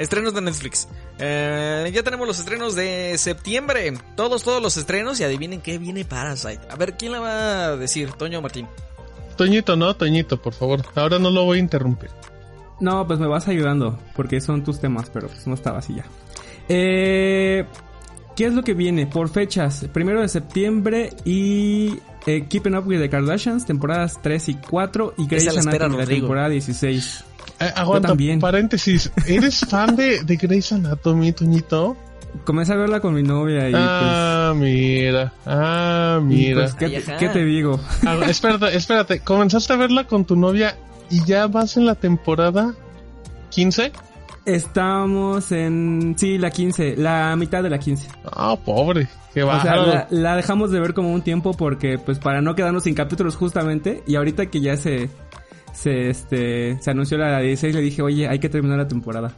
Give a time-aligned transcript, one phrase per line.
[0.00, 0.88] Estrenos de Netflix.
[1.18, 3.92] Eh, ya tenemos los estrenos de septiembre.
[4.16, 5.20] Todos, todos los estrenos.
[5.20, 6.60] Y adivinen qué viene Parasite.
[6.70, 8.10] A ver, ¿quién la va a decir?
[8.12, 8.66] Toño o Martín.
[9.36, 10.82] Toñito, no, Toñito, por favor.
[10.94, 12.08] Ahora no lo voy a interrumpir.
[12.80, 16.06] No, pues me vas ayudando, porque son tus temas, pero pues no estaba así ya.
[16.70, 17.66] Eh,
[18.36, 19.06] ¿Qué es lo que viene?
[19.06, 24.54] Por fechas, primero de septiembre y eh, Keeping Up with the Kardashians, temporadas 3 y
[24.54, 27.24] 4 y Grey's Anatomy, la temporada 16.
[27.60, 28.40] Eh, aguanta, también.
[28.40, 29.10] paréntesis.
[29.26, 31.96] ¿Eres fan de, de Grey's Anatomy, Toñito?
[32.44, 35.32] Comencé a verla con mi novia y Ah, mira.
[35.44, 36.24] Ah, pues...
[36.38, 36.60] mira.
[36.62, 37.16] pues, ¿qué, te- ajá.
[37.18, 37.80] qué te digo?
[38.06, 39.20] Ah, espérate, espérate.
[39.20, 40.76] ¿Comenzaste a verla con tu novia
[41.10, 42.72] y ya vas en la temporada
[43.50, 43.92] 15?
[44.46, 46.14] Estamos en...
[46.16, 48.08] Sí, la 15, la mitad de la 15.
[48.24, 49.08] Ah, pobre.
[49.34, 52.54] Qué O sea, la, la dejamos de ver como un tiempo porque, pues, para no
[52.54, 54.02] quedarnos sin capítulos justamente.
[54.06, 55.08] Y ahorita que ya se,
[55.72, 59.36] se, este, se anunció la 16, le dije, oye, hay que terminar la temporada.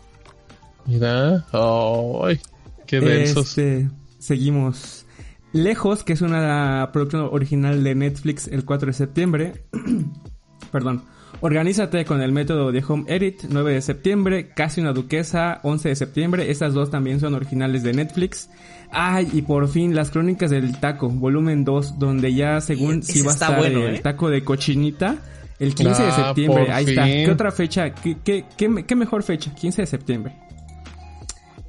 [0.86, 1.44] Mira.
[1.52, 2.40] Ay,
[2.86, 3.48] qué densos.
[3.48, 3.88] Este,
[4.18, 5.06] seguimos.
[5.52, 9.64] Lejos, que es una producción original de Netflix el 4 de septiembre.
[10.72, 11.04] Perdón.
[11.40, 14.48] Organízate con el método de Home Edit, 9 de septiembre.
[14.54, 16.50] Casi una duquesa, 11 de septiembre.
[16.50, 18.48] Estas dos también son originales de Netflix.
[18.90, 23.32] Ay, y por fin, Las Crónicas del Taco, volumen 2, donde ya según si va
[23.32, 24.00] a estar bueno, el ¿eh?
[24.00, 25.16] taco de cochinita.
[25.58, 27.04] El 15 de Ah, septiembre, ahí está.
[27.04, 27.90] ¿Qué otra fecha?
[27.94, 29.54] ¿Qué, qué, qué, qué mejor fecha?
[29.54, 30.34] 15 de septiembre.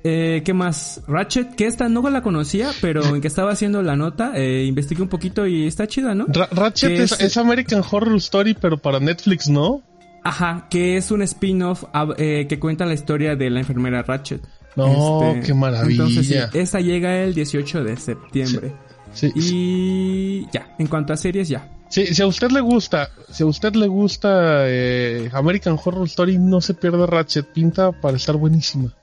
[0.10, 1.02] Eh, ¿Qué más?
[1.08, 5.02] Ratchet, que esta no la conocía, pero en que estaba haciendo la nota, eh, investigué
[5.02, 6.26] un poquito y está chida, ¿no?
[6.28, 7.20] Ra- Ratchet ¿Qué es, es?
[7.22, 9.82] es American Horror Story, pero para Netflix, ¿no?
[10.24, 11.84] Ajá, que es un spin-off
[12.18, 14.42] eh, que cuenta la historia de la enfermera Ratchet.
[14.76, 16.04] No, qué maravilla.
[16.06, 18.74] Entonces, sí, esta llega el 18 de septiembre.
[19.14, 21.68] Sí, sí, Y ya, en cuanto a series, ya.
[21.90, 24.30] sí, si a usted le gusta, si a usted le gusta
[24.68, 27.46] eh, American Horror Story, no se pierda Ratchet.
[27.48, 28.94] Pinta para estar buenísima.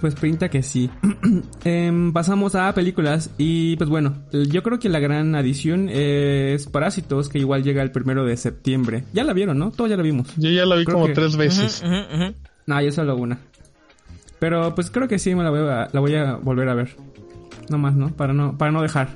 [0.00, 0.90] Pues pinta que sí.
[1.64, 7.28] Em, pasamos a películas y pues bueno, yo creo que la gran adición es Parásitos,
[7.28, 9.04] que igual llega el primero de septiembre.
[9.12, 9.70] Ya la vieron, ¿no?
[9.70, 10.28] Todos ya la vimos.
[10.36, 11.82] Yo ya la vi Creo como que- tres veces.
[12.66, 13.38] No, yo solo una.
[14.38, 16.94] Pero pues creo que sí me la voy a, la voy a volver a ver.
[17.70, 18.10] No más, ¿no?
[18.14, 19.08] Para no, para no dejar.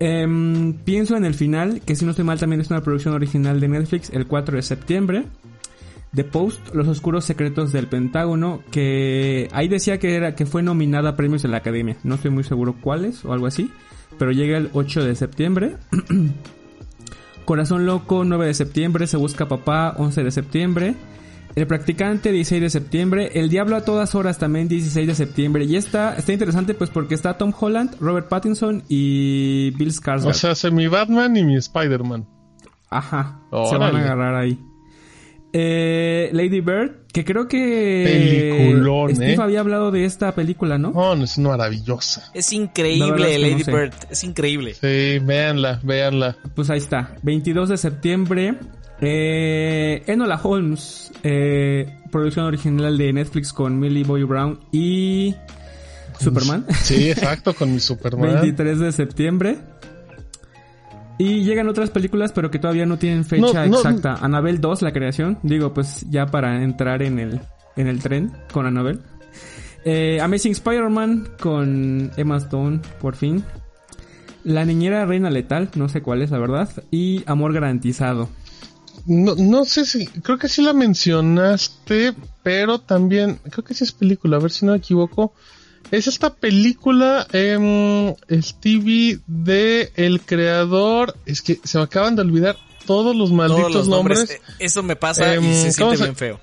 [0.00, 3.60] Em, pienso en el final, que si no estoy mal también es una producción original
[3.60, 5.24] de Netflix, el 4 de septiembre.
[6.14, 11.10] The Post, Los Oscuros Secretos del Pentágono, que ahí decía que era que fue nominada
[11.10, 11.96] a premios de la Academia.
[12.02, 13.70] No estoy muy seguro cuáles o algo así,
[14.18, 15.76] pero llega el 8 de septiembre.
[17.44, 20.94] Corazón Loco, 9 de septiembre, Se Busca Papá, 11 de septiembre.
[21.56, 23.30] El Practicante, 16 de septiembre.
[23.34, 25.64] El Diablo a todas horas, también 16 de septiembre.
[25.64, 30.30] Y está, está interesante pues porque está Tom Holland, Robert Pattinson y Bill Skarsgård.
[30.30, 32.28] O sea, hace mi Batman y mi Spider-Man.
[32.88, 34.58] Ajá, se van a agarrar ahí.
[35.52, 39.36] Eh, Lady Bird, que creo que Peliculón, Steve ¿eh?
[39.40, 40.90] había hablado de esta película, ¿no?
[40.90, 42.30] Oh, no, es maravillosa.
[42.34, 43.72] Es increíble, Lady no sé.
[43.72, 43.94] Bird.
[44.10, 44.74] Es increíble.
[44.74, 46.36] Sí, véanla, véanla.
[46.54, 48.54] Pues ahí está, 22 de septiembre.
[49.00, 55.34] Eh, Enola Holmes, eh, producción original de Netflix con Millie Bobby Brown y
[56.18, 56.66] Superman.
[56.82, 58.34] Sí, exacto, con mi Superman.
[58.42, 59.58] 23 de septiembre.
[61.20, 63.76] Y llegan otras películas, pero que todavía no tienen fecha No, no.
[63.76, 64.14] exacta.
[64.22, 65.38] Anabel 2, la creación.
[65.42, 67.40] Digo, pues ya para entrar en el,
[67.76, 69.00] en el tren con Anabel.
[69.84, 73.44] Eh, Amazing Spider-Man con Emma Stone, por fin.
[74.44, 76.70] La niñera reina letal, no sé cuál es la verdad.
[76.90, 78.30] Y Amor garantizado.
[79.04, 83.92] No, no sé si, creo que sí la mencionaste, pero también, creo que sí es
[83.92, 85.34] película, a ver si no me equivoco.
[85.90, 92.56] Es esta película, em, Stevie, de el creador, es que se me acaban de olvidar
[92.86, 94.18] todos los malditos Todos los nombres.
[94.18, 94.40] nombres.
[94.40, 96.40] eh, Eso me pasa y Em, se ¿cómo siente se- bien feo.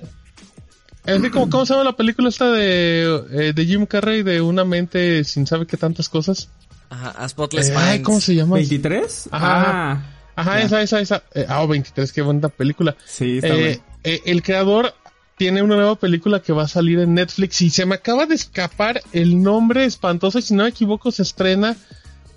[1.06, 4.42] Es que, ¿cómo, cómo se llama la película esta de, eh, de Jim Carrey de
[4.42, 6.50] una mente sin sabe qué tantas cosas?
[6.90, 8.06] Ajá, a Spotless Eh, ay, Minds.
[8.06, 8.58] ¿cómo se llama?
[8.58, 9.28] ¿23?
[9.32, 9.72] Ajá.
[9.94, 10.04] Ah,
[10.36, 11.24] Ajá, esa, esa, esa.
[11.34, 12.96] Eh, ah, 23, qué buena película.
[13.06, 13.84] sí, está Eh, bueno.
[14.04, 14.94] eh, el creador
[15.38, 18.36] tiene una nueva película que va a salir en Netflix y se me acaba de
[18.36, 21.78] escapar el nombre espantoso y si no me equivoco se estrena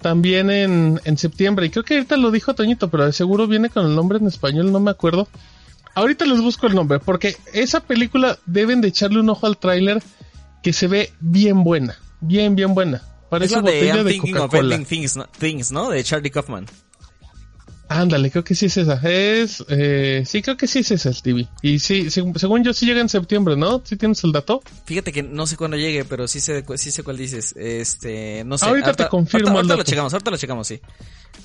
[0.03, 3.71] también en, en septiembre y creo que ahorita lo dijo Toñito pero de seguro viene
[3.71, 5.29] con el nombre en español no me acuerdo
[5.95, 10.03] ahorita les busco el nombre porque esa película deben de echarle un ojo al tráiler
[10.63, 14.37] que se ve bien buena bien bien buena Es parece de botella I'm de Thinking
[14.37, 14.85] of Coca-Cola.
[15.39, 15.89] Things, ¿no?
[15.89, 16.67] De Charlie Kaufman.
[17.93, 19.01] Ándale, creo que sí es esa.
[19.03, 21.49] Es, eh, sí, creo que sí es esa, Stevie.
[21.61, 23.83] Y sí, seg- según yo sí llega en septiembre, ¿no?
[23.85, 24.63] ¿Sí tienes el dato?
[24.85, 27.53] Fíjate que no sé cuándo llegue, pero sí sé, sí sé cuál dices.
[27.57, 28.67] Este, no sé.
[28.67, 30.81] Ahorita te confirmo Ahorita, el ahorita lo checamos, ahorita lo checamos, sí.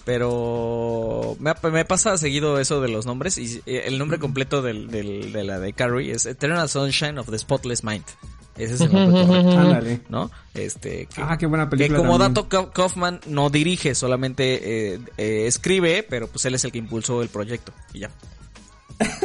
[0.05, 4.87] Pero me, me pasa seguido eso de los nombres y eh, el nombre completo del,
[4.91, 8.05] del, de la de Carrie es Eternal Sunshine of the Spotless Mind.
[8.57, 9.59] Ese es el nombre correcto.
[9.59, 10.01] Ándale.
[10.09, 10.31] ¿no?
[10.53, 11.97] Este, que, Ah, qué buena que película.
[11.99, 12.33] como también.
[12.33, 16.77] dato Ka- Kaufman no dirige, solamente eh, eh, escribe, pero pues él es el que
[16.77, 18.09] impulsó el proyecto y ya.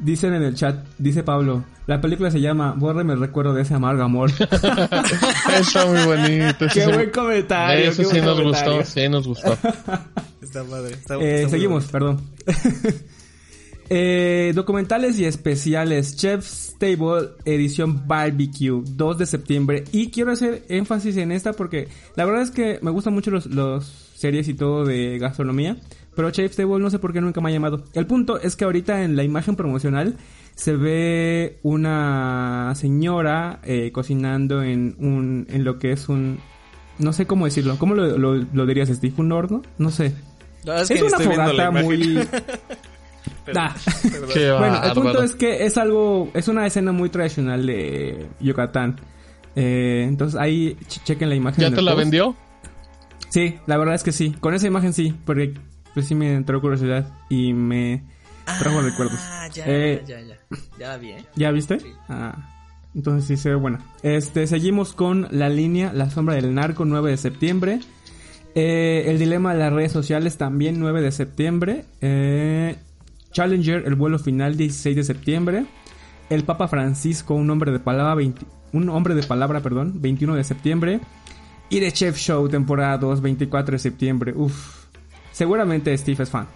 [0.00, 3.74] Dicen en el chat, dice Pablo, la película se llama Bórreme el recuerdo de ese
[3.74, 4.30] amargo amor.
[4.40, 6.66] Está muy bonito.
[6.72, 7.86] qué sí- buen comentario.
[7.86, 8.76] Qué sí nos comentario.
[8.76, 9.52] gustó, sí nos gustó.
[10.40, 10.96] Está padre.
[11.20, 12.20] Eh, seguimos, perdón.
[13.90, 16.16] Eh, documentales y especiales.
[16.16, 19.84] Chef's Table, edición Barbecue, 2 de septiembre.
[19.92, 23.46] Y quiero hacer énfasis en esta porque la verdad es que me gustan mucho los,
[23.46, 25.76] los series y todo de gastronomía.
[26.14, 27.84] Pero Chef's Table no sé por qué nunca me ha llamado.
[27.94, 30.16] El punto es que ahorita en la imagen promocional
[30.54, 36.40] se ve una señora eh, cocinando en un en lo que es un
[36.98, 37.76] no sé cómo decirlo.
[37.78, 39.14] ¿Cómo lo, lo, lo dirías, Steve?
[39.16, 39.62] ¿Un horno?
[39.78, 40.14] No sé.
[40.64, 42.18] No, es, Es, que una fogata muy...
[43.56, 43.74] Ah.
[44.58, 48.96] Bueno, el punto es que es algo, es una escena muy tradicional de Yucatán.
[49.56, 51.62] Eh, entonces ahí ch- chequen la imagen.
[51.62, 51.98] ¿Ya te la post.
[52.04, 52.36] vendió?
[53.30, 54.32] Sí, la verdad es que sí.
[54.40, 55.54] Con esa imagen sí, porque
[55.94, 58.04] pues sí me entró curiosidad y me
[58.60, 59.18] trajo recuerdos.
[59.20, 60.36] Ah, ya, Eh, ya, ya.
[60.78, 61.24] Ya la vi, ¿eh?
[61.36, 61.78] ¿Ya viste?
[62.08, 62.36] Ah,
[62.94, 63.80] entonces sí se ve buena.
[64.02, 67.80] Este, seguimos con la línea La Sombra del Narco, 9 de septiembre.
[68.54, 71.84] Eh, el dilema de las redes sociales también 9 de septiembre.
[72.00, 72.76] Eh,
[73.38, 75.64] Challenger, el vuelo final 16 de septiembre.
[76.28, 80.42] El Papa Francisco, un hombre de palabra 20 un hombre de palabra, perdón, 21 de
[80.44, 81.00] septiembre.
[81.70, 84.32] Y The Chef Show, temporada 2, 24 de septiembre.
[84.36, 84.86] Uf.
[85.32, 86.48] Seguramente Steve es fan.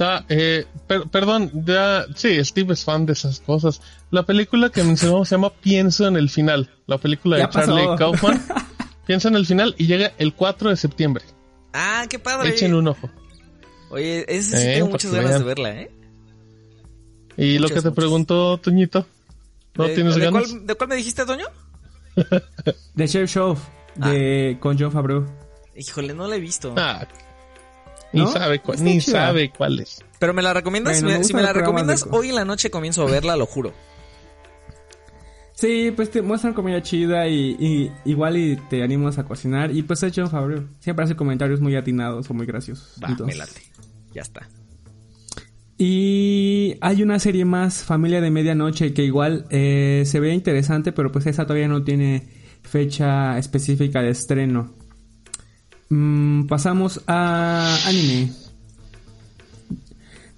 [0.00, 3.80] Ah, eh, per- perdón, ya, sí, Steve es fan de esas cosas.
[4.10, 6.68] La película que mencionamos se llama Pienso en el final.
[6.86, 7.76] La película de Ya pasó.
[7.76, 8.42] Charlie Kaufman.
[9.06, 11.24] Piensa en el final y llega el 4 de septiembre.
[11.72, 12.50] Ah, qué padre.
[12.50, 13.08] Echen un ojo.
[13.90, 15.40] Oye, ese sí Eh, tengo muchas ganas vean.
[15.40, 15.90] de verla, ¿eh?
[17.36, 17.94] Y lo Muchas, que te muchas.
[17.94, 19.06] preguntó Toñito,
[19.76, 20.48] ¿no ¿De- tienes de ganas?
[20.48, 21.46] Cuál, ¿De cuál me dijiste, Toño?
[22.96, 23.56] The Chef Show,
[23.96, 25.24] de, con John Favreau.
[25.76, 26.74] Híjole, no la he visto.
[26.76, 27.06] Ah,
[28.12, 28.32] ni ¿No?
[28.32, 29.26] sabe cuál, ni chida.
[29.26, 30.02] sabe cuál es.
[30.18, 30.94] Pero me la recomiendas.
[31.00, 33.46] Bueno, Me- me si me la recomiendas, hoy en la noche comienzo a verla, lo
[33.46, 33.72] juro.
[35.54, 39.70] Sí, pues te muestran comida chida y, y igual y te animas a cocinar.
[39.74, 40.64] Y pues es John Favreau.
[40.80, 42.94] Siempre hace comentarios muy atinados o muy graciosos.
[43.02, 43.60] Va, Entonces- me late.
[44.14, 44.48] Ya está.
[45.76, 51.12] Y hay una serie más, Familia de Medianoche, que igual eh, se ve interesante, pero
[51.12, 52.26] pues esa todavía no tiene
[52.62, 54.72] fecha específica de estreno.
[55.90, 58.32] Mm, pasamos a anime.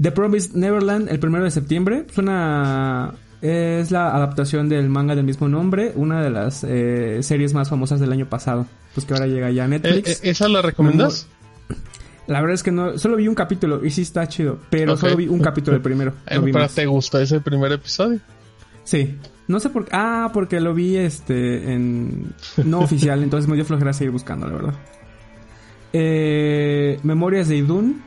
[0.00, 2.05] The Promised Neverland, el primero de septiembre.
[2.11, 3.14] Es una.
[3.43, 7.99] Es la adaptación del manga del mismo nombre, una de las eh, series más famosas
[7.99, 8.67] del año pasado.
[8.94, 10.08] Pues que ahora llega ya a Eh, Netflix.
[10.22, 11.26] eh, ¿Esa la recomiendas?
[12.31, 15.17] La verdad es que no, solo vi un capítulo y sí está chido, pero solo
[15.17, 16.12] vi un capítulo del primero.
[16.29, 16.75] Eh, no vi pero más.
[16.77, 18.21] te gustó ese primer episodio.
[18.85, 19.17] Sí.
[19.49, 19.91] No sé por qué.
[19.93, 22.32] Ah, porque lo vi este en
[22.65, 24.75] no oficial, entonces me dio flojera seguir buscando, la verdad.
[25.93, 28.00] Eh, Memorias de Idun,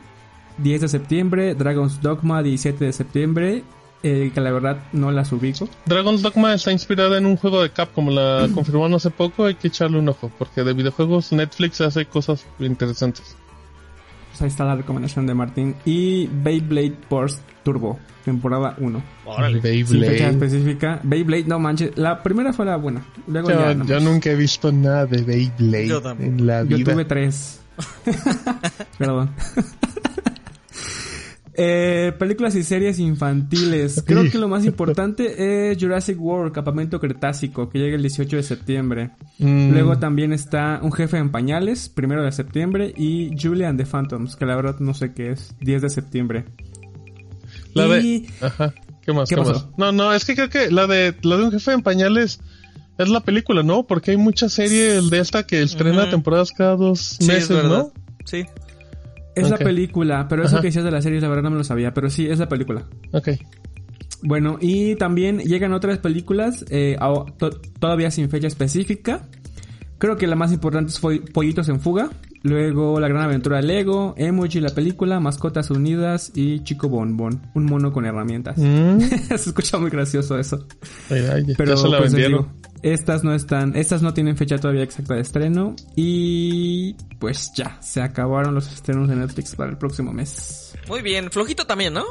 [0.56, 1.54] 10 de septiembre.
[1.54, 3.62] Dragon's Dogma, 17 de septiembre.
[4.02, 5.68] eh, que la verdad no las ubico.
[5.84, 9.68] Dragon's Dogma está inspirada en un juego de Capcom, la confirmaron hace poco, hay que
[9.68, 13.36] echarle un ojo, porque de videojuegos Netflix hace cosas interesantes.
[14.34, 15.76] Pues ahí está la recomendación de Martín.
[15.84, 19.02] Y Beyblade Burst Turbo, temporada 1.
[19.26, 19.60] Órale.
[19.62, 20.30] Sin fecha Beyblade.
[20.30, 21.00] específica.
[21.04, 21.96] Beyblade, no manches.
[21.96, 23.02] La primera fue la buena.
[23.28, 23.84] Luego Yo, ya.
[23.84, 26.92] yo nunca he visto nada de Beyblade Yo en la Yo vida.
[26.94, 27.60] tuve tres.
[28.98, 29.30] Perdón.
[31.56, 34.02] Eh, películas y series infantiles.
[34.04, 38.42] Creo que lo más importante es Jurassic World, Campamento Cretácico, que llega el 18 de
[38.42, 39.10] septiembre.
[39.38, 43.86] Mm, Luego también está Un jefe en pañales, primero de septiembre, y Julia and the
[43.86, 46.44] Phantoms, que la verdad no sé qué es, 10 de septiembre.
[47.74, 48.28] la y- de...
[48.40, 48.74] Ajá.
[49.04, 49.28] ¿Qué más?
[49.28, 49.66] ¿Qué más?
[49.76, 52.40] No, no, es que creo que la de, la de un jefe en pañales
[52.96, 53.86] es la película, ¿no?
[53.86, 57.78] Porque hay mucha serie de esta que estrena temporadas cada dos Sí, es meses, verdad.
[57.78, 57.92] ¿no?
[58.24, 58.44] Sí.
[59.36, 60.60] Es la película, pero eso Ajá.
[60.62, 62.48] que decías de la serie, la verdad no me lo sabía, pero sí, es la
[62.48, 62.84] película.
[63.12, 63.30] Ok.
[64.22, 69.28] Bueno, y también llegan otras películas, eh, a- to- todavía sin fecha específica.
[69.98, 72.10] Creo que la más importante es Fo- Pollitos en Fuga.
[72.42, 77.64] Luego La Gran Aventura de Lego, Emoji la película, Mascotas Unidas y Chico Bonbon, un
[77.64, 78.58] mono con herramientas.
[78.58, 78.98] Mm,
[79.28, 80.66] se escucha muy gracioso eso.
[81.10, 82.46] ay, ay, ya Pero se la pues les vendieron.
[82.52, 87.78] digo, Estas no están, estas no tienen fecha todavía exacta de estreno y pues ya,
[87.80, 90.74] se acabaron los estrenos de Netflix para el próximo mes.
[90.86, 92.04] Muy bien, flojito también, ¿no?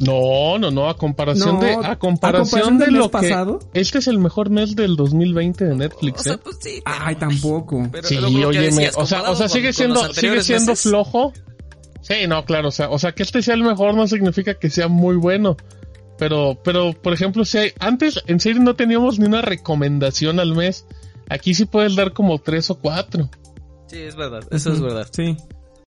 [0.00, 3.10] No, no, no, a comparación No, de a a comparación, comparación de del lo mes
[3.10, 3.58] pasado.
[3.74, 6.38] este es el mejor mes del 2020 de Netflix, O sea, ¿eh?
[6.42, 6.82] pues sí.
[6.84, 7.88] Ay, tampoco.
[7.90, 10.82] Pero Sí, óyeme, o sea, comparado o sea, con- sigue con siendo sigue siendo meses.
[10.90, 11.32] flojo.
[12.00, 14.70] Sí, no, claro, o sea, o sea, que este sea el mejor no significa que
[14.70, 15.56] sea muy bueno.
[16.18, 20.54] Pero pero por ejemplo, si hay, antes en serio no teníamos ni una recomendación al
[20.54, 20.86] mes.
[21.30, 23.28] Aquí sí puedes dar como tres o cuatro.
[23.86, 25.08] Sí, es verdad, eso es verdad.
[25.12, 25.36] Sí.